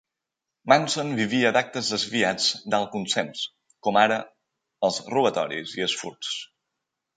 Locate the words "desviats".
1.95-2.47